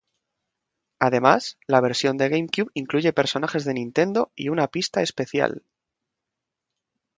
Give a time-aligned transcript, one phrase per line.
[0.97, 5.63] Además, la versión de GameCube incluye personajes de Nintendo y una pista especial.